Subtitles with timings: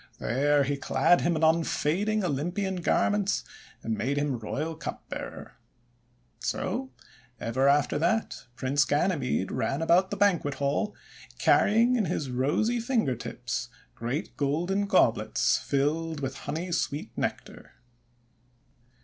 [0.17, 3.43] There he clad him in unfading Olympian garments,
[3.83, 5.53] and made him royal cupbearer.
[6.39, 6.89] So
[7.39, 10.95] ever after that Prince Ganymede ran about the banquet hall
[11.37, 17.73] carrying in his rosy finger tips great golden goblets filled with honey sweet Nectar.